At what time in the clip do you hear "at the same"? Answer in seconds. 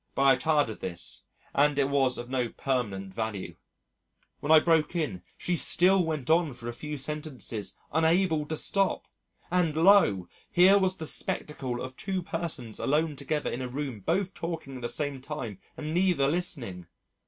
14.77-15.21